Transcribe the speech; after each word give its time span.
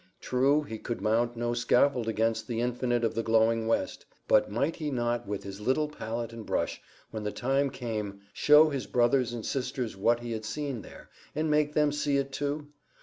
True, 0.19 0.63
he 0.63 0.79
could 0.79 0.99
mount 0.99 1.37
no 1.37 1.53
scaffold 1.53 2.07
against 2.09 2.47
the 2.47 2.59
infinite 2.59 3.03
of 3.03 3.13
the 3.13 3.21
glowing 3.21 3.67
west. 3.67 4.03
But 4.27 4.49
might 4.49 4.77
he 4.77 4.89
not 4.89 5.27
with 5.27 5.43
his 5.43 5.61
little 5.61 5.87
palette 5.87 6.33
and 6.33 6.43
brush, 6.43 6.81
when 7.11 7.23
the 7.23 7.31
time 7.31 7.69
came, 7.69 8.21
show 8.33 8.69
his 8.69 8.87
brothers 8.87 9.31
and 9.31 9.45
sisters 9.45 9.95
what 9.95 10.21
he 10.21 10.31
had 10.31 10.43
seen 10.43 10.81
there, 10.81 11.11
and 11.35 11.51
make 11.51 11.75
them 11.75 11.91
see 11.91 12.17
it 12.17 12.31
too? 12.31 12.69